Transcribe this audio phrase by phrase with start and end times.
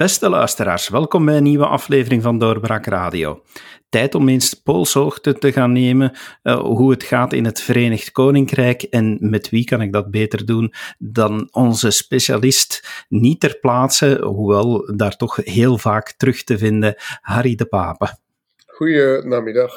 [0.00, 3.42] Beste luisteraars, welkom bij een nieuwe aflevering van Doorbraak Radio.
[3.88, 8.82] Tijd om eens polshoogte te gaan nemen uh, hoe het gaat in het Verenigd Koninkrijk
[8.82, 14.92] en met wie kan ik dat beter doen dan onze specialist niet ter plaatse, hoewel
[14.96, 18.18] daar toch heel vaak terug te vinden, Harry de Pape.
[18.66, 19.72] Goedenamiddag.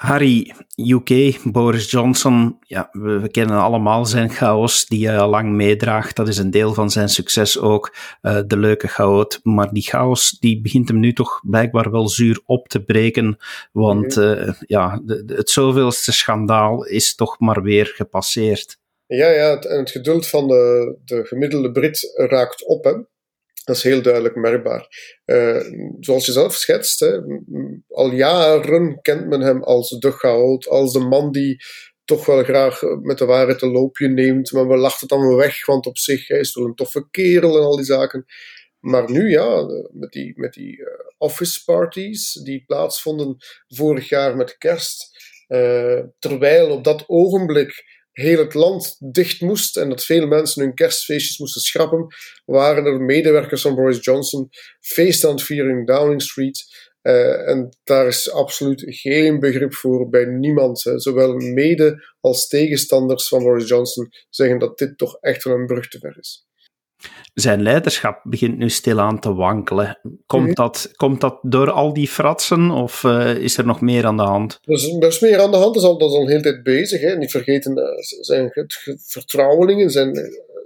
[0.00, 6.16] Harry, UK, Boris Johnson, ja, we, kennen allemaal zijn chaos die hij al lang meedraagt.
[6.16, 9.40] Dat is een deel van zijn succes ook, uh, de leuke chaot.
[9.42, 13.36] Maar die chaos die begint hem nu toch blijkbaar wel zuur op te breken,
[13.72, 18.78] want uh, ja, de, de, het zoveelste schandaal is toch maar weer gepasseerd.
[19.06, 22.92] Ja, ja, het, en het geduld van de, de gemiddelde Brit raakt op, hè.
[23.70, 24.88] Dat is heel duidelijk merkbaar.
[25.26, 25.60] Uh,
[26.00, 27.18] zoals je zelf schetst, hè,
[27.88, 31.62] al jaren kent men hem als de chaot, als de man die
[32.04, 35.66] toch wel graag met de waarheid een loopje neemt, maar we lachten het dan weg,
[35.66, 38.24] want op zich hij is wel een toffe kerel en al die zaken.
[38.78, 40.86] Maar nu ja, met die, met die uh,
[41.18, 43.36] office parties die plaatsvonden
[43.68, 45.10] vorig jaar met kerst,
[45.48, 50.74] uh, terwijl op dat ogenblik heel het land dicht moest en dat veel mensen hun
[50.74, 52.06] kerstfeestjes moesten schrappen,
[52.44, 54.48] waren er medewerkers van Boris Johnson
[54.80, 56.88] feest aan het vieren in Downing Street.
[57.02, 60.84] Uh, en daar is absoluut geen begrip voor bij niemand.
[60.84, 61.00] Hè.
[61.00, 65.88] Zowel mede als tegenstanders van Boris Johnson zeggen dat dit toch echt wel een brug
[65.88, 66.49] te ver is.
[67.34, 70.00] Zijn leiderschap begint nu stilaan te wankelen.
[70.26, 70.54] Komt, mhm.
[70.54, 74.22] dat, komt dat door al die fratsen of uh, is er nog meer aan de
[74.22, 74.58] hand?
[74.64, 76.28] Er is, er is meer aan de hand, dat is al, dat is al een
[76.28, 77.00] hele tijd bezig.
[77.00, 77.16] Hè.
[77.16, 77.84] Niet vergeten, uh,
[78.20, 78.52] zijn
[79.06, 80.18] vertrouwelingen zijn,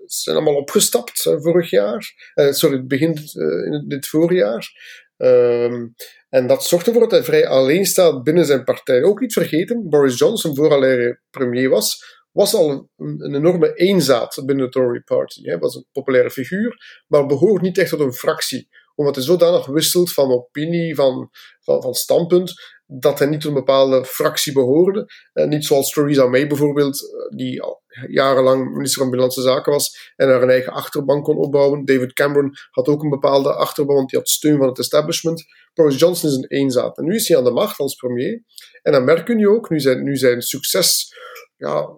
[0.06, 2.32] zijn allemaal opgestapt uh, vorig jaar.
[2.34, 4.72] sorry, het begint in dit voorjaar.
[5.16, 5.94] Um,
[6.28, 9.02] en dat zorgt ervoor dat hij vrij alleen staat binnen zijn partij.
[9.02, 14.64] Ook niet vergeten, Boris Johnson, voor hij premier was, was al een, enorme eenzaad binnen
[14.64, 15.42] de Tory Party.
[15.42, 18.68] Hij was een populaire figuur, maar behoort niet echt tot een fractie.
[18.94, 21.30] Omdat hij zodanig wisselt van opinie, van,
[21.60, 22.52] van, van standpunt,
[22.86, 25.06] dat hij niet tot een bepaalde fractie behoorde.
[25.32, 30.12] Eh, niet zoals Theresa May bijvoorbeeld, eh, die al jarenlang minister van Binnenlandse Zaken was
[30.16, 31.84] en haar eigen achterban kon opbouwen.
[31.84, 35.44] David Cameron had ook een bepaalde achterban, want die had steun van het establishment.
[35.74, 36.98] Boris Johnson is een eenzaad.
[36.98, 38.42] En nu is hij aan de macht als premier.
[38.82, 41.12] En dan merken je ook, nu zijn, nu zijn succes
[41.56, 41.88] ja,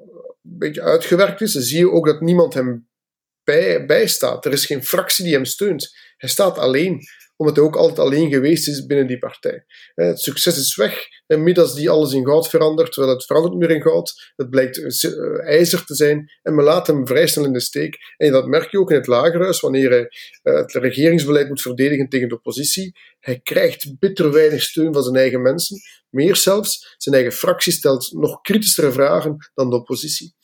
[0.48, 2.88] beetje uitgewerkt is, zie je ook dat niemand hem
[3.44, 4.44] bij, bijstaat.
[4.44, 5.96] Er is geen fractie die hem steunt.
[6.16, 7.00] Hij staat alleen,
[7.36, 9.64] omdat hij ook altijd alleen geweest is binnen die partij.
[9.94, 13.70] Het succes is weg, en middels die alles in goud verandert, terwijl het verandert meer
[13.70, 14.32] in goud.
[14.36, 17.96] Het blijkt eh, ijzer te zijn, en men laat hem vrij snel in de steek.
[18.16, 20.08] En dat merk je ook in het lagerhuis, wanneer hij
[20.42, 22.92] eh, het regeringsbeleid moet verdedigen tegen de oppositie.
[23.20, 25.78] Hij krijgt bitter weinig steun van zijn eigen mensen.
[26.10, 30.34] Meer zelfs, zijn eigen fractie stelt nog kritischere vragen dan de oppositie.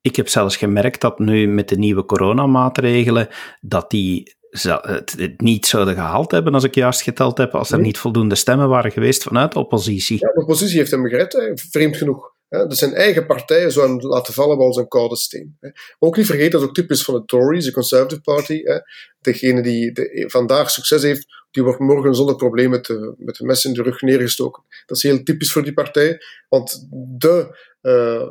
[0.00, 3.28] Ik heb zelfs gemerkt dat nu met de nieuwe coronamaatregelen,
[3.60, 7.98] dat die het, niet zouden gehaald hebben, als ik juist geteld heb, als er niet
[7.98, 10.18] voldoende stemmen waren geweest vanuit de oppositie.
[10.20, 12.32] Ja, de oppositie heeft hem gered, vreemd genoeg.
[12.48, 15.58] Dus zijn eigen partij zou hem laten vallen als een koude steen.
[15.98, 18.62] Ook niet vergeten, dat is ook typisch van de Tories, de Conservative Party.
[19.20, 23.44] Degene die de, vandaag succes heeft, die wordt morgen zonder probleem met de, met de
[23.44, 24.62] mes in de rug neergestoken.
[24.86, 26.86] Dat is heel typisch voor die partij, want
[27.18, 28.28] de, uh,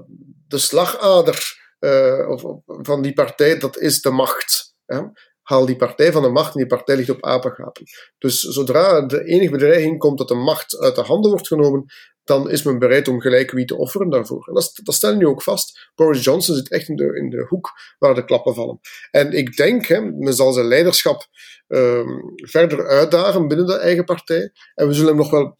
[0.47, 4.75] de slagader uh, van die partij, dat is de macht.
[4.85, 5.01] Hè?
[5.43, 7.83] Haal die partij van de macht en die partij ligt op apengapen.
[8.17, 11.85] Dus zodra de enige bedreiging komt dat de macht uit de handen wordt genomen,
[12.23, 14.47] dan is men bereid om gelijk wie te offeren daarvoor.
[14.47, 15.91] En dat, stellen nu ook vast.
[15.95, 18.79] Boris Johnson zit echt in de, in de hoek waar de klappen vallen.
[19.11, 21.27] En ik denk, hè, men zal zijn leiderschap
[21.67, 24.51] um, verder uitdagen binnen de eigen partij.
[24.73, 25.57] En we zullen hem nog wel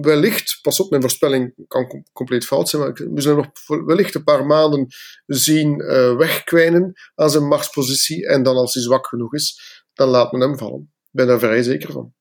[0.00, 4.24] wellicht, pas op, mijn voorspelling kan compleet fout zijn, maar we zullen nog wellicht een
[4.24, 4.86] paar maanden
[5.26, 8.26] zien uh, wegkwijnen aan zijn machtspositie.
[8.26, 10.80] En dan, als hij zwak genoeg is, dan laat men hem vallen.
[10.80, 12.14] Ik ben daar vrij zeker van.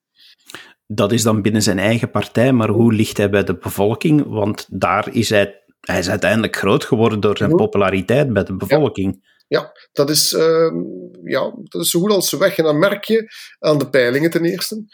[0.88, 4.25] Dat is dan binnen zijn eigen partij, maar hoe ligt hij bij de bevolking?
[4.27, 9.31] Want daar is hij, hij is uiteindelijk groot geworden door zijn populariteit bij de bevolking.
[9.47, 10.71] Ja, dat is, uh,
[11.23, 12.57] ja, dat is zo goed als weg.
[12.57, 14.85] En dan merk je aan de peilingen ten eerste.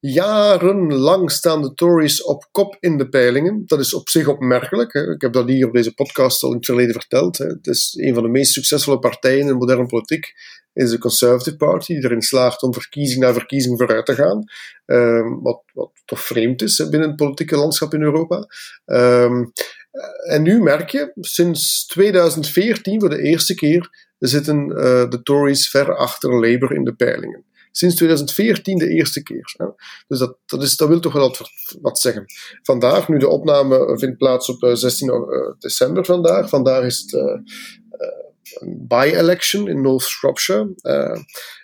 [0.00, 3.62] Jarenlang staan de Tories op kop in de peilingen.
[3.66, 4.92] Dat is op zich opmerkelijk.
[4.92, 5.12] Hè.
[5.12, 7.38] Ik heb dat hier op deze podcast al in het verleden verteld.
[7.38, 7.46] Hè.
[7.46, 10.32] Het is een van de meest succesvolle partijen in de moderne politiek.
[10.72, 14.44] Is de Conservative Party, die erin slaagt om verkiezing na verkiezing vooruit te gaan.
[14.86, 18.48] Um, wat, wat toch vreemd is binnen het politieke landschap in Europa.
[18.84, 19.52] Um,
[20.28, 24.76] en nu merk je, sinds 2014 voor de eerste keer zitten uh,
[25.08, 27.44] de Tories ver achter Labour in de peilingen
[27.76, 29.54] sinds 2014 de eerste keer.
[30.08, 31.36] Dus dat, dat, is, dat wil toch wel
[31.80, 32.24] wat zeggen.
[32.62, 37.12] Vandaag, nu de opname vindt plaats op 16 eh, eh, december vandaag, vandaag is het
[37.12, 37.40] uh,
[38.54, 40.74] een by-election in North Shropshire.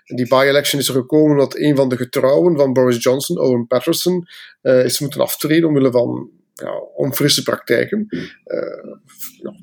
[0.04, 4.26] Die by-election is er gekomen omdat een van de getrouwen van Boris Johnson, Owen Patterson,
[4.62, 6.30] is moeten aftreden omwille van
[6.60, 8.06] ja, onfrisse praktijken.
[8.46, 8.94] Uh,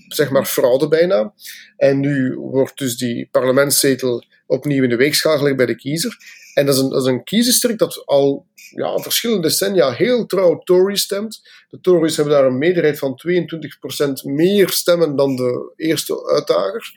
[0.08, 1.34] zeg maar fraude bijna.
[1.78, 6.18] En nu wordt dus die parlementszetel opnieuw in de weegschaal gelegd bij de kiezer.
[6.54, 10.58] En dat is een, dat is een kiesdistrict dat al ja, verschillende decennia heel trouw
[10.58, 11.42] Tory stemt.
[11.70, 16.94] De Tories hebben daar een meerderheid van 22% meer stemmen dan de eerste uitdagers.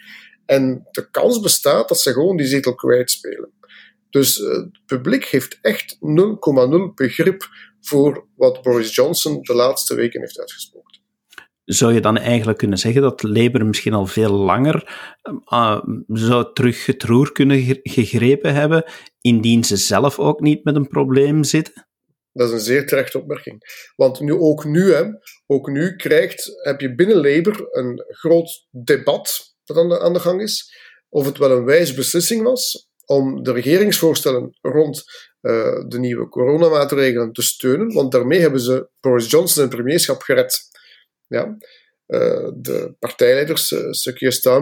[0.46, 3.50] En de kans bestaat dat ze gewoon die zetel kwijtspelen.
[4.10, 6.00] Dus uh, het publiek heeft echt 0,0
[6.94, 7.48] begrip
[7.80, 10.90] voor wat Boris Johnson de laatste weken heeft uitgesproken
[11.72, 14.98] zou je dan eigenlijk kunnen zeggen dat Labour misschien al veel langer
[15.52, 18.84] uh, zou terug het roer kunnen gegrepen hebben,
[19.20, 21.88] indien ze zelf ook niet met een probleem zitten?
[22.32, 23.62] Dat is een zeer terechte opmerking.
[23.96, 25.04] Want nu, ook, nu, hè,
[25.46, 30.20] ook nu krijgt, heb je binnen Labour een groot debat dat aan de, aan de
[30.20, 30.74] gang is.
[31.08, 35.04] Of het wel een wijze beslissing was om de regeringsvoorstellen rond
[35.42, 37.92] uh, de nieuwe coronamaatregelen te steunen.
[37.92, 40.58] Want daarmee hebben ze Boris Johnson en premierschap gered.
[41.26, 41.56] Ja.
[42.06, 44.14] Uh, de partijleiders, uh, Sir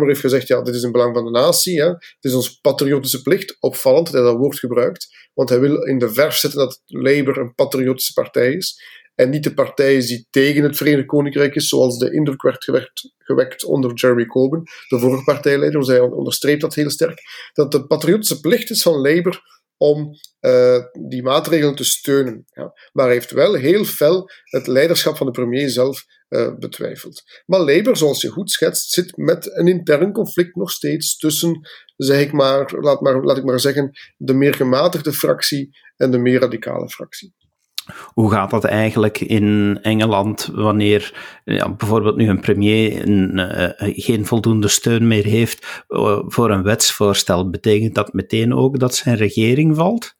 [0.06, 1.80] heeft gezegd, ja, dit is in belang van de natie.
[1.80, 1.88] Hè.
[1.88, 3.56] Het is onze patriotische plicht.
[3.60, 5.06] Opvallend dat hij dat woord gebruikt.
[5.34, 8.82] Want hij wil in de verf zetten dat Labour een patriotische partij is.
[9.14, 12.64] En niet de partij is die tegen het Verenigd Koninkrijk is, zoals de indruk werd
[13.18, 15.80] gewekt, onder Jeremy Corbyn, de vorige partijleider.
[15.80, 17.20] Hij onderstreept dat heel sterk.
[17.52, 19.42] Dat de patriotische plicht is van Labour
[19.78, 20.10] om
[20.40, 20.78] uh,
[21.08, 22.44] die maatregelen te steunen.
[22.52, 22.72] Ja.
[22.92, 27.22] Maar hij heeft wel heel fel het leiderschap van de premier zelf uh, betwijfeld.
[27.46, 31.60] Maar Labour, zoals je goed schetst, zit met een intern conflict nog steeds tussen,
[31.96, 36.18] zeg ik maar, laat, maar, laat ik maar zeggen, de meer gematigde fractie en de
[36.18, 37.34] meer radicale fractie.
[38.12, 44.26] Hoe gaat dat eigenlijk in Engeland wanneer ja, bijvoorbeeld nu een premier een, uh, geen
[44.26, 47.50] voldoende steun meer heeft uh, voor een wetsvoorstel?
[47.50, 50.16] Betekent dat meteen ook dat zijn regering valt?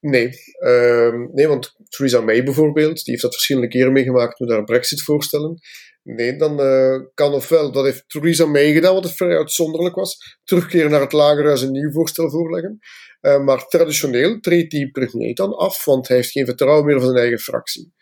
[0.00, 4.64] Nee, uh, nee, want Theresa May bijvoorbeeld, die heeft dat verschillende keren meegemaakt met haar
[4.64, 5.58] Brexit-voorstellen.
[6.02, 10.38] Nee, dan uh, kan ofwel, dat heeft Theresa May gedaan, wat het vrij uitzonderlijk was,
[10.44, 12.78] terugkeren naar het lagerhuis een nieuw voorstel voorleggen.
[13.20, 17.04] Uh, maar traditioneel treedt die premier dan af, want hij heeft geen vertrouwen meer van
[17.04, 17.92] zijn eigen fractie.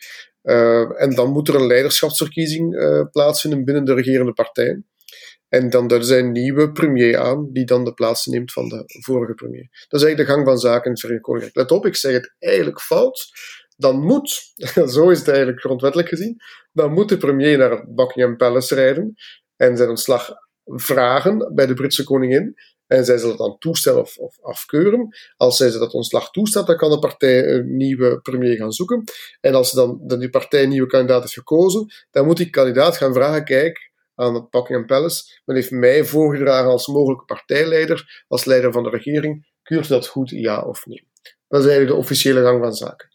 [0.43, 2.75] Uh, en dan moet er een leiderschapsverkiezing
[3.13, 4.89] plaatsvinden binnen de regerende partijen.
[5.49, 9.35] En dan zij een nieuwe premier aan, die dan de plaats neemt van de vorige
[9.35, 9.69] premier.
[9.89, 11.57] Dat is eigenlijk de gang van zaken in het Verenigd Koninkrijk.
[11.57, 13.29] Let op, ik zeg het eigenlijk fout.
[13.81, 14.53] Dan moet,
[14.95, 16.41] zo is het eigenlijk grondwettelijk gezien,
[16.73, 19.15] dan moet de premier naar Buckingham Palace rijden
[19.57, 20.31] en zijn ontslag
[20.65, 22.55] vragen bij de Britse koningin.
[22.87, 25.09] En zij zal het dan toestellen of, afkeuren.
[25.37, 29.05] Als zij dat ontslag toestaat, dan kan de partij een nieuwe premier gaan zoeken.
[29.41, 32.97] En als dan de, die partij een nieuwe kandidaat heeft gekozen, dan moet die kandidaat
[32.97, 35.41] gaan vragen: kijk, aan het Buckingham Palace.
[35.45, 39.49] Men heeft mij voorgedragen als mogelijke partijleider, als leider van de regering.
[39.63, 41.09] Keurt dat goed, ja of nee?
[41.49, 43.10] Dat is eigenlijk de officiële gang van zaken.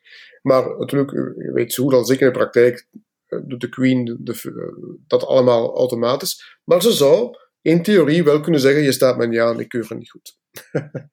[0.45, 2.87] Maar natuurlijk, weet zo goed als ik in de praktijk,
[3.25, 6.59] eh, doet de Queen de, eh, dat allemaal automatisch.
[6.63, 9.85] Maar ze zou in theorie wel kunnen zeggen: je staat mijn ja en ik keur
[9.89, 10.37] het niet goed.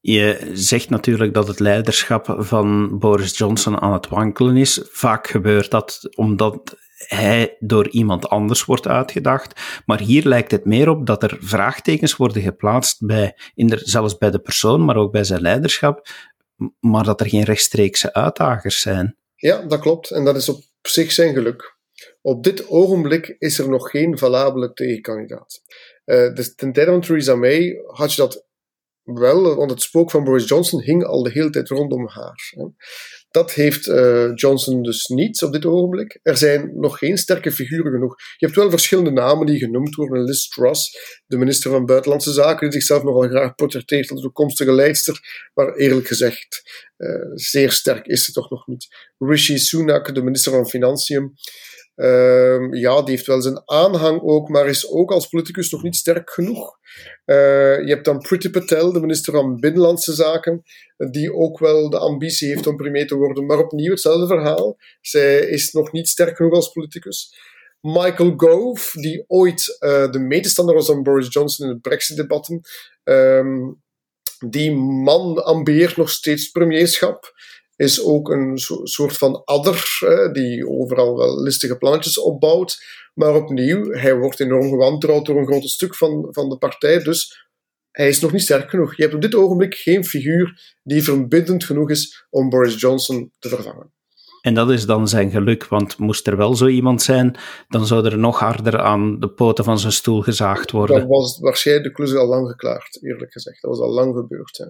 [0.00, 4.80] Je zegt natuurlijk dat het leiderschap van Boris Johnson aan het wankelen is.
[4.90, 9.82] Vaak gebeurt dat omdat hij door iemand anders wordt uitgedacht.
[9.86, 13.36] Maar hier lijkt het meer op dat er vraagtekens worden geplaatst bij,
[13.66, 16.08] zelfs bij de persoon, maar ook bij zijn leiderschap,
[16.80, 19.18] maar dat er geen rechtstreekse uitdagers zijn.
[19.34, 20.10] Ja, dat klopt.
[20.10, 21.76] En dat is op zich zijn geluk.
[22.20, 25.62] Op dit ogenblik is er nog geen valabele tegenkandidaat.
[26.04, 28.46] Uh, dus ten tijde van Theresa May had je dat
[29.02, 32.52] wel, want het spook van Boris Johnson hing al de hele tijd rondom haar.
[33.34, 36.18] Dat heeft uh, Johnson dus niet op dit ogenblik.
[36.22, 38.14] Er zijn nog geen sterke figuren genoeg.
[38.36, 40.24] Je hebt wel verschillende namen die genoemd worden.
[40.24, 45.48] Liz Truss, de minister van Buitenlandse Zaken, die zichzelf nogal graag portretteert als toekomstige leidster.
[45.54, 46.62] Maar eerlijk gezegd,
[46.96, 48.86] uh, zeer sterk is ze toch nog niet.
[49.18, 51.34] Rishi Sunak, de minister van Financiën.
[51.96, 55.96] Uh, ja, die heeft wel zijn aanhang ook, maar is ook als politicus nog niet
[55.96, 56.78] sterk genoeg.
[57.26, 57.36] Uh,
[57.84, 60.62] je hebt dan Priti Patel, de minister van Binnenlandse Zaken,
[60.96, 64.76] die ook wel de ambitie heeft om premier te worden, maar opnieuw hetzelfde verhaal.
[65.00, 67.34] Zij is nog niet sterk genoeg als politicus.
[67.80, 72.60] Michael Gove, die ooit uh, de medestander was van Boris Johnson in de Brexit-debatten,
[73.04, 73.82] um,
[74.48, 77.32] die man ambieert nog steeds premierschap
[77.76, 79.98] is ook een soort van adder,
[80.32, 82.76] die overal wel listige plannetjes opbouwt.
[83.14, 87.48] Maar opnieuw, hij wordt enorm gewantrouwd door een groot stuk van, van de partij, dus
[87.90, 88.96] hij is nog niet sterk genoeg.
[88.96, 93.48] Je hebt op dit ogenblik geen figuur die verbindend genoeg is om Boris Johnson te
[93.48, 93.93] vervangen.
[94.44, 97.36] En dat is dan zijn geluk, want moest er wel zo iemand zijn,
[97.68, 100.98] dan zou er nog harder aan de poten van zijn stoel gezaagd worden.
[100.98, 103.62] Dan was waarschijnlijk de klus al lang geklaard, eerlijk gezegd.
[103.62, 104.56] Dat was al lang gebeurd.
[104.56, 104.66] Hè.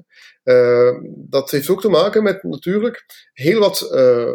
[0.54, 4.30] Uh, dat heeft ook te maken met natuurlijk heel wat uh,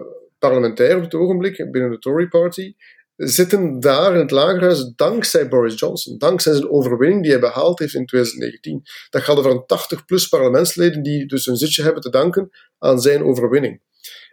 [0.96, 2.74] op het ogenblik binnen de Tory Party
[3.16, 7.94] zitten daar in het lagerhuis dankzij Boris Johnson, dankzij zijn overwinning die hij behaald heeft
[7.94, 8.82] in 2019.
[9.10, 13.24] Dat gaat over een 80-plus parlementsleden die dus een zitje hebben te danken aan zijn
[13.24, 13.82] overwinning.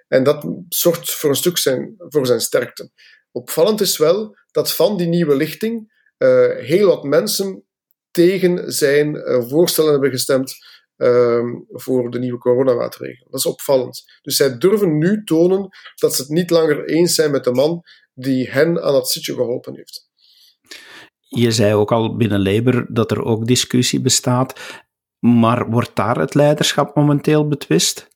[0.09, 2.91] En dat zorgt voor een stuk zijn, voor zijn sterkte.
[3.33, 7.65] Opvallend is wel dat van die nieuwe lichting uh, heel wat mensen
[8.11, 10.55] tegen zijn uh, voorstellen hebben gestemd
[10.97, 13.31] uh, voor de nieuwe coronamaatregelen.
[13.31, 14.05] Dat is opvallend.
[14.23, 17.83] Dus zij durven nu tonen dat ze het niet langer eens zijn met de man
[18.15, 20.09] die hen aan dat zitje geholpen heeft.
[21.19, 24.61] Je zei ook al binnen Labour dat er ook discussie bestaat,
[25.19, 28.09] maar wordt daar het leiderschap momenteel betwist?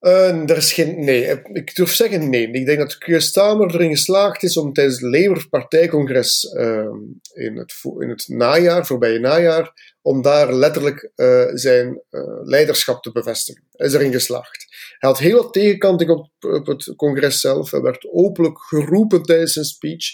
[0.00, 2.50] Uh, er is geen, nee, ik durf zeggen nee.
[2.50, 6.88] Ik denk dat Keir Starmer erin geslaagd is om tijdens het Labour-partijcongres uh,
[7.32, 12.02] in, het, in het najaar, voorbije najaar, om daar letterlijk uh, zijn
[12.42, 13.64] leiderschap te bevestigen.
[13.72, 14.66] Hij is erin geslaagd.
[14.98, 17.70] Hij had heel wat tegenkanting op, op het congres zelf.
[17.70, 20.04] Hij werd openlijk geroepen tijdens zijn speech.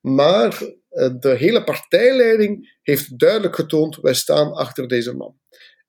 [0.00, 0.58] Maar
[1.18, 5.36] de hele partijleiding heeft duidelijk getoond: wij staan achter deze man.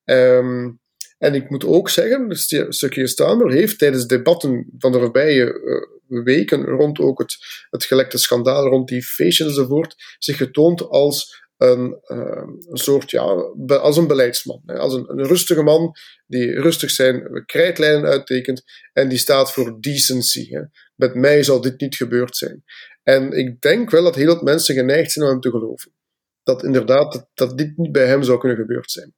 [0.06, 0.82] Um,
[1.24, 2.36] en ik moet ook zeggen,
[2.74, 5.62] Stukje Stamer heeft tijdens debatten van de voorbije
[6.08, 7.38] uh, weken rond ook het,
[7.70, 13.22] het gelekte schandaal rond die feestjes enzovoort, zich getoond als een, uh, een soort, ja,
[13.68, 14.62] als een beleidsman.
[14.66, 15.92] Als een, een, rustige man
[16.28, 18.64] die rustig zijn krijtlijnen uittekent
[18.94, 20.50] en die staat voor decency.
[20.50, 20.62] Hè.
[20.96, 22.64] Met mij zal dit niet gebeurd zijn.
[23.04, 25.94] En ik denk wel dat heel wat mensen geneigd zijn om hem te geloven.
[26.44, 29.14] Dat inderdaad, dat, dat dit niet bij hem zou kunnen gebeurd zijn.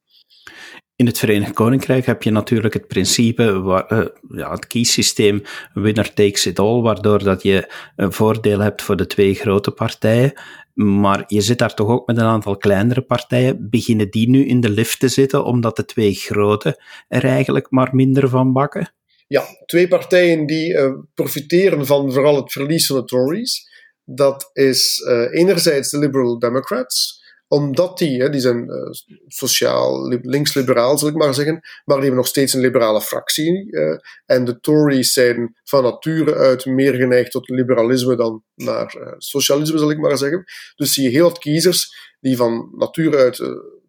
[0.96, 5.42] In het Verenigd Koninkrijk heb je natuurlijk het principe, waar, uh, ja, het kiessysteem
[5.74, 10.32] winner takes it all, waardoor dat je een voordeel hebt voor de twee grote partijen.
[10.74, 13.70] Maar je zit daar toch ook met een aantal kleinere partijen.
[13.70, 17.94] Beginnen die nu in de lift te zitten, omdat de twee grote er eigenlijk maar
[17.94, 18.92] minder van bakken?
[19.26, 23.68] Ja, twee partijen die uh, profiteren van vooral het verlies van de Tories.
[24.04, 27.15] Dat is uh, enerzijds de Liberal Democrats,
[27.48, 28.90] omdat die, die zijn uh,
[29.26, 33.66] sociaal links-liberaal, zal ik maar zeggen, maar die hebben nog steeds een liberale fractie.
[33.70, 39.12] Uh, en de Tories zijn van nature uit meer geneigd tot liberalisme dan naar uh,
[39.16, 40.44] socialisme, zal ik maar zeggen.
[40.74, 43.38] Dus zie je heel wat kiezers die van nature uit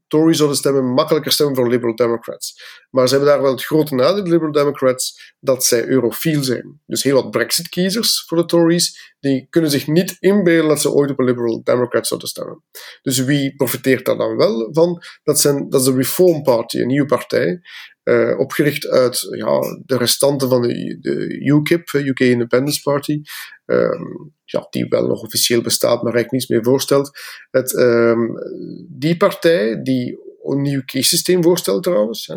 [0.07, 2.61] Tories zouden stemmen, makkelijker stemmen voor Liberal Democrats.
[2.89, 6.81] Maar ze hebben daar wel het grote nadeel, de Liberal Democrats, dat zij eurofiel zijn.
[6.85, 11.11] Dus heel wat Brexit-kiezers voor de Tories, die kunnen zich niet inbeelden dat ze ooit
[11.11, 12.63] op een Liberal Democrat zouden stemmen.
[13.01, 15.03] Dus wie profiteert daar dan wel van?
[15.23, 17.61] Dat, zijn, dat is de Reform Party, een nieuwe partij,
[18.07, 23.21] uh, opgericht uit ja, de restanten van de, de UKIP, UK Independence Party,
[23.65, 27.19] um, ja, die wel nog officieel bestaat, maar eigenlijk niets meer voorstelt.
[27.51, 28.33] Het, um,
[28.89, 30.19] die partij, die
[30.51, 32.36] een nieuw kiessysteem voorstelt trouwens, hè,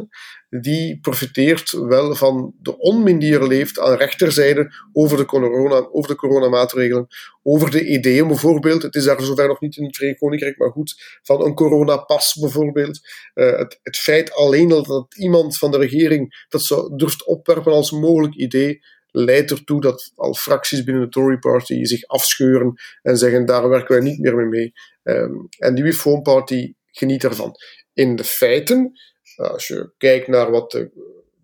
[0.61, 6.11] die profiteert wel van de onmin die er leeft aan rechterzijde over de, corona, over
[6.11, 7.07] de coronamaatregelen,
[7.43, 8.83] over de ideeën bijvoorbeeld.
[8.83, 12.35] Het is daar zover nog niet in het Verenigd Koninkrijk, maar goed, van een coronapas
[12.35, 13.01] bijvoorbeeld.
[13.35, 17.73] Uh, het, het, feit alleen dat, dat iemand van de regering dat zou durft opwerpen
[17.73, 23.17] als mogelijk idee, leidt ertoe dat al fracties binnen de Tory Party zich afscheuren en
[23.17, 24.73] zeggen daar werken wij niet meer mee mee.
[25.03, 27.55] Um, en die Reform Party geniet ervan.
[27.93, 28.93] In de feiten,
[29.37, 30.89] als je kijkt naar wat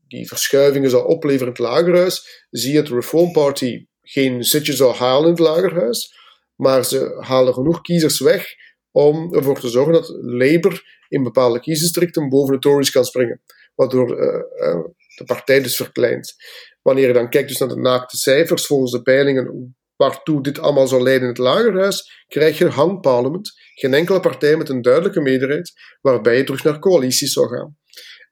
[0.09, 4.73] die verschuivingen zal opleveren in het lagerhuis, zie je dat de Reform Party geen zitje
[4.73, 6.15] zou halen in het lagerhuis,
[6.55, 8.47] maar ze halen genoeg kiezers weg
[8.91, 13.43] om ervoor te zorgen dat Labour in bepaalde kiesdistricten boven de Tories kan springen,
[13.75, 14.26] waardoor uh,
[14.69, 14.85] uh,
[15.17, 16.35] de partij dus verkleint.
[16.83, 20.88] Wanneer je dan kijkt dus naar de naakte cijfers volgens de peilingen waartoe dit allemaal
[20.88, 25.21] zou leiden in het lagerhuis, krijg je een hangparlement, geen enkele partij met een duidelijke
[25.21, 27.76] meerderheid, waarbij je terug naar coalities zou gaan.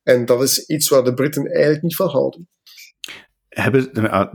[0.03, 2.49] En dat is iets waar de Britten eigenlijk niet van houden
[3.55, 3.89] hebben,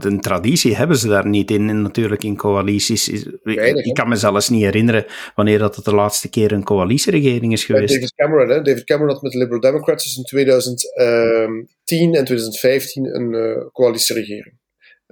[0.06, 3.08] een traditie hebben ze daar niet in, natuurlijk in coalities.
[3.08, 7.64] ik, kan me zelfs niet herinneren wanneer dat het de laatste keer een coalitieregering is
[7.64, 7.94] geweest.
[7.94, 8.62] David Cameron, hè?
[8.62, 14.58] David Cameron had met de Liberal Democrats dus in 2010 en 2015 een uh, coalitieregering.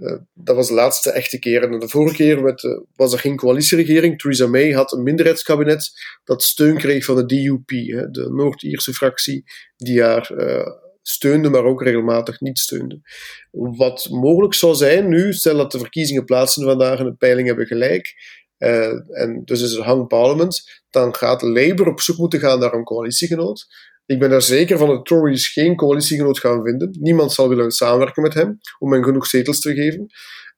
[0.00, 1.62] Uh, dat was de laatste echte keer.
[1.62, 4.18] En de vorige keer uh, was er geen coalitieregering.
[4.18, 5.90] Theresa May had een minderheidskabinet
[6.24, 9.44] dat steun kreeg van de DUP, hè, de Noord-Ierse fractie,
[9.76, 10.30] die haar
[11.02, 13.00] steunde, maar ook regelmatig niet steunde.
[13.50, 17.66] Wat mogelijk zou zijn nu, stel dat de verkiezingen plaatsen vandaag en de peilingen hebben
[17.66, 18.14] gelijk,
[18.58, 22.84] en dus is er hang parliament, dan gaat Labour op zoek moeten gaan naar een
[22.84, 23.66] coalitiegenoot.
[24.08, 26.96] Ik ben daar zeker van dat Tories geen coalitiegenoot gaan vinden.
[27.00, 30.06] Niemand zal willen samenwerken met hem om hem genoeg zetels te geven.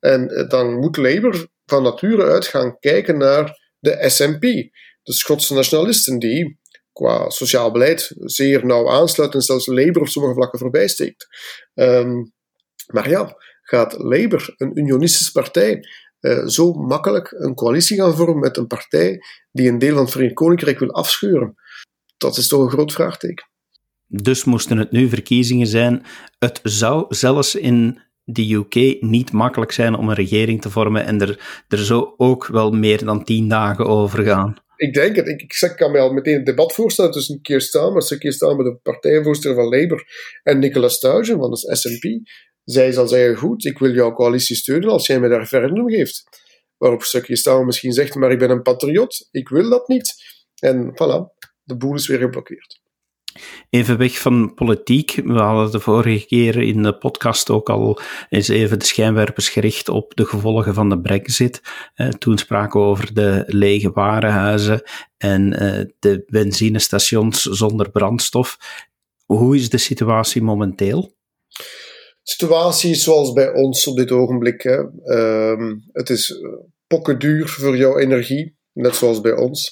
[0.00, 4.40] En eh, dan moet Labour van nature uit gaan kijken naar de SNP,
[5.02, 6.59] de Schotse nationalisten, die
[6.92, 11.26] qua sociaal beleid zeer nauw aansluiten en zelfs Labour op sommige vlakken voorbij steekt.
[11.75, 12.12] Ehm,
[12.87, 15.85] maar ja, gaat Labour, een unionistische partij,
[16.21, 19.21] uh, zo makkelijk een coalitie gaan vormen met een partij
[19.52, 21.54] die een deel van het Verenigd Koninkrijk wil afscheuren?
[22.21, 23.49] Dat is toch een groot vraagteken.
[24.07, 26.03] Dus moesten het nu verkiezingen zijn.
[26.39, 31.21] Het zou zelfs in de UK niet makkelijk zijn om een regering te vormen en
[31.21, 34.57] er, er zo ook wel meer dan tien dagen over gaan.
[34.77, 35.29] Ik denk het.
[35.29, 38.77] Ik, ik kan mij al meteen een debat voorstellen tussen Keir Starmer, Keir Starmer, de
[38.83, 40.05] partijvoorzitter van Labour,
[40.43, 42.29] en Nicola Sturgeon van de SNP.
[42.65, 46.25] Zij zal zeggen, goed, ik wil jouw coalitie steunen als jij mij daar referendum geeft.
[46.77, 50.15] Waarop Keir Starmer misschien zegt, maar ik ben een patriot, ik wil dat niet.
[50.59, 52.81] En voilà, de boel is weer geblokkeerd.
[53.71, 55.21] Even weg van politiek.
[55.25, 59.89] We hadden de vorige keer in de podcast ook al eens even de schijnwerpers gericht
[59.89, 61.62] op de gevolgen van de Brexit.
[61.95, 64.83] Eh, toen spraken we over de lege warenhuizen
[65.17, 68.59] en eh, de benzinestations zonder brandstof.
[69.27, 71.15] Hoe is de situatie momenteel?
[72.23, 74.62] De situatie is zoals bij ons op dit ogenblik.
[74.62, 74.83] Hè.
[75.05, 76.49] Uh, het is eh,
[76.87, 78.59] pokken duur voor jouw energie.
[78.73, 79.69] Net zoals bij ons.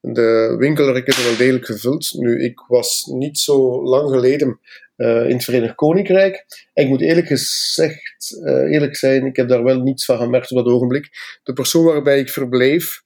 [0.00, 2.12] De winkelrekken zijn wel degelijk gevuld.
[2.12, 4.60] Nu, ik was niet zo lang geleden
[4.96, 6.44] uh, in het Verenigd Koninkrijk.
[6.74, 10.56] Ik moet eerlijk gezegd, uh, eerlijk zijn, ik heb daar wel niets van gemerkt op
[10.56, 11.08] dat ogenblik.
[11.42, 13.02] De persoon waarbij ik verbleef,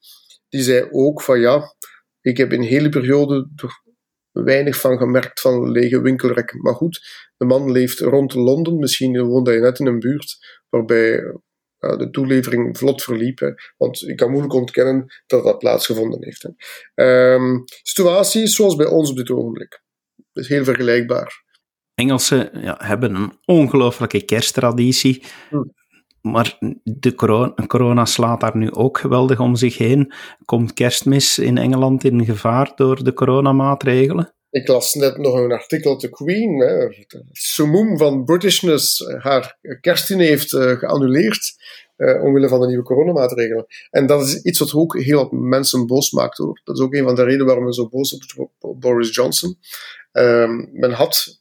[0.48, 1.74] die zei ook van ja,
[2.20, 6.60] ik heb in een hele periode er weinig van gemerkt van lege winkelrekken.
[6.60, 7.00] Maar goed,
[7.36, 8.78] de man leeft rond Londen.
[8.78, 11.34] Misschien woont hij net in een buurt waarbij
[11.82, 13.54] de toelevering vlot verliep.
[13.76, 16.48] want ik kan moeilijk ontkennen dat dat plaatsgevonden heeft.
[16.94, 17.34] Hè.
[17.34, 19.82] Um, situatie zoals bij ons op dit ogenblik.
[20.32, 21.42] Is heel vergelijkbaar.
[21.94, 25.22] Engelsen ja, hebben een ongelooflijke kersttraditie.
[25.48, 25.62] Hm.
[26.20, 30.12] Maar de corona, corona, slaat daar nu ook geweldig om zich heen.
[30.44, 34.34] Komt kerstmis in Engeland in gevaar door de coronamaatregelen?
[34.52, 36.58] Ik las net nog een artikel de Queen.
[36.58, 41.54] Hè, het summum van Britishness haar kerstdiner heeft uh, geannuleerd
[41.96, 43.66] uh, omwille van de nieuwe coronamaatregelen.
[43.90, 46.36] En dat is iets wat ook heel wat mensen boos maakt.
[46.36, 46.60] Hoor.
[46.64, 48.16] Dat is ook een van de redenen waarom men zo boos
[48.58, 49.58] op, Boris Johnson.
[50.12, 51.40] Um, men had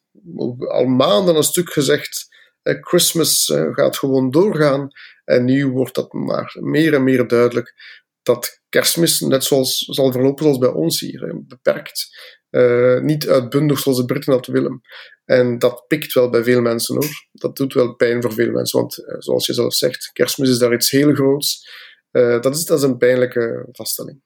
[0.58, 2.28] al maanden een stuk gezegd:
[2.64, 4.90] uh, Christmas gaat gewoon doorgaan.
[5.26, 10.44] En nu wordt dat maar meer en meer duidelijk dat kerstmis, net zoals zal verlopen
[10.44, 12.10] zoals bij ons hier, beperkt.
[12.52, 14.82] Uh, niet uitbundig zoals de Britten dat willen.
[15.26, 17.28] En dat pikt wel bij veel mensen hoor.
[17.32, 20.58] Dat doet wel pijn voor veel mensen, want uh, zoals je zelf zegt, kerstmis is
[20.58, 21.70] daar iets heel groots.
[22.12, 24.22] Uh, dat, is, dat is een pijnlijke vaststelling.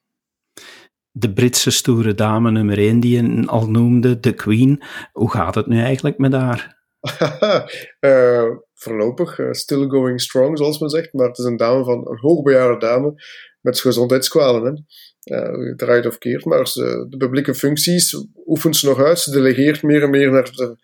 [1.12, 4.84] De Britse stoere dame nummer 1 die je al noemde, de Queen.
[5.12, 6.84] Hoe gaat het nu eigenlijk met haar?
[8.74, 11.14] voorlopig, still going strong, zoals men zegt.
[11.14, 13.14] Maar het is een dame van een hoogbejaarde dame
[13.62, 14.66] met gezondheidskwalen.
[14.66, 14.82] Hè
[15.26, 19.20] uh, draait of keert, maar ze, de publieke functies oefent ze nog uit.
[19.20, 20.78] Ze delegeert meer en meer naar de,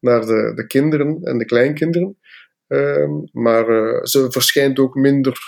[0.00, 2.18] naar de, de kinderen en de kleinkinderen.
[2.68, 5.38] Uh, maar uh, ze verschijnt ook minder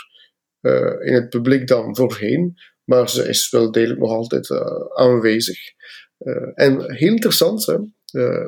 [0.60, 2.54] uh, in het publiek dan voorheen.
[2.84, 4.50] Maar ze is wel degelijk nog altijd
[4.94, 5.58] aanwezig.
[6.54, 7.76] en heel interessant, hè?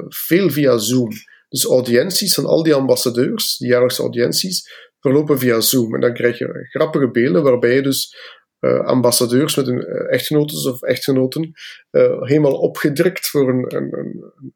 [0.08, 1.10] veel via Zoom.
[1.48, 5.94] Dus audiënties van al die ambassadeurs, die jaarlijkse audiënties, verlopen via Zoom.
[5.94, 8.16] En dan krijg je grappige beelden waarbij je dus
[8.62, 11.52] uh, ambassadeurs met hun uh, echtgenotes of echtgenoten
[11.90, 13.92] uh, helemaal opgedrukt voor een, een,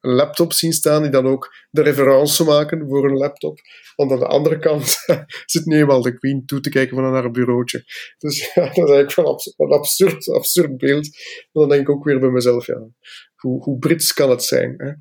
[0.00, 3.58] een, laptop zien staan, die dan ook de referentie maken voor een laptop.
[3.96, 4.96] Want aan de andere kant
[5.52, 7.84] zit nu eenmaal de Queen toe te kijken van haar bureautje.
[8.18, 11.04] Dus ja, dat is eigenlijk wel een absurd, absurd beeld.
[11.04, 12.88] En dan denk ik ook weer bij mezelf, ja,
[13.36, 14.74] hoe, hoe Brits kan het zijn?
[14.76, 14.92] Hè?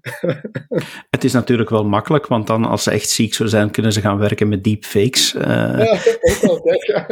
[1.15, 4.01] het is natuurlijk wel makkelijk, want dan als ze echt ziek zou zijn, kunnen ze
[4.01, 5.31] gaan werken met deepfakes.
[5.31, 5.99] Ja,
[6.41, 7.07] ook wel, ja.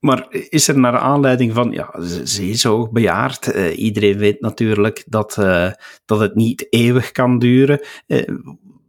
[0.00, 3.54] Maar is er naar aanleiding van, ja, ze is ook bejaard.
[3.54, 5.72] Uh, iedereen weet natuurlijk dat, uh,
[6.04, 7.80] dat het niet eeuwig kan duren.
[8.06, 8.22] Uh,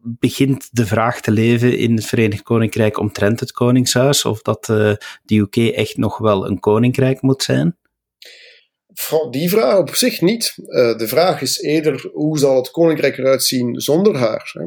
[0.01, 4.25] begint de vraag te leven in het Verenigd Koninkrijk omtrent het Koningshuis?
[4.25, 4.97] Of dat de
[5.35, 7.77] UK echt nog wel een koninkrijk moet zijn?
[9.29, 10.53] Die vraag op zich niet.
[10.97, 14.51] de vraag is eerder hoe zal het koninkrijk eruit zien zonder haar?
[14.53, 14.65] Hè?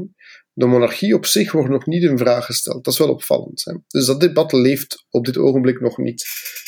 [0.52, 2.84] De monarchie op zich wordt nog niet in vraag gesteld.
[2.84, 3.64] Dat is wel opvallend.
[3.64, 3.74] Hè?
[3.86, 6.24] Dus dat debat leeft op dit ogenblik nog niet.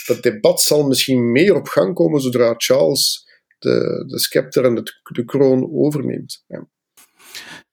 [0.07, 3.25] Dat debat zal misschien meer op gang komen zodra Charles
[3.59, 6.44] de, de scepter en de, de kroon overneemt.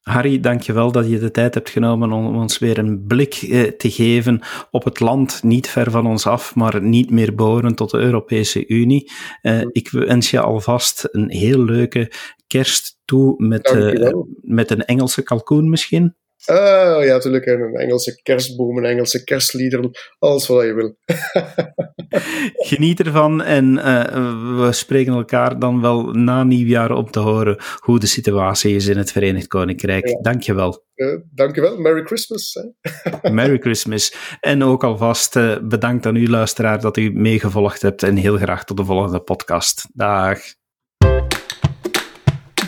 [0.01, 3.91] Harry, dankjewel dat je de tijd hebt genomen om ons weer een blik eh, te
[3.91, 7.97] geven op het land niet ver van ons af, maar niet meer behoren tot de
[7.97, 9.11] Europese Unie.
[9.41, 12.11] Uh, ik wens je alvast een heel leuke
[12.47, 16.15] kerst toe met, uh, met een Engelse kalkoen misschien.
[16.49, 17.45] Uh, ja, natuurlijk.
[17.45, 20.95] Een Engelse kerstboom, een Engelse kerstliederen, alles wat je wil.
[22.69, 27.99] Geniet ervan en uh, we spreken elkaar dan wel na nieuwjaar om te horen hoe
[27.99, 30.07] de situatie is in het Verenigd Koninkrijk.
[30.07, 30.21] Ja.
[30.21, 30.85] Dankjewel.
[30.95, 31.77] Uh, dankjewel.
[31.77, 32.57] Merry Christmas.
[33.21, 34.15] Merry Christmas.
[34.39, 38.63] En ook alvast uh, bedankt aan u luisteraar dat u meegevolgd hebt en heel graag
[38.63, 39.87] tot de volgende podcast.
[39.93, 40.39] Dag.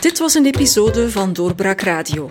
[0.00, 2.30] Dit was een episode van Doorbraak Radio